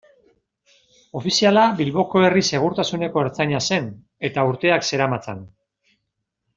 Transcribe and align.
Ofiziala 1.19 1.65
Bilboko 1.83 2.25
herri-segurtasuneko 2.29 3.25
ertzaina 3.29 3.63
zen, 3.71 3.93
eta 4.33 4.49
urteak 4.53 4.93
zeramatzan. 4.93 5.49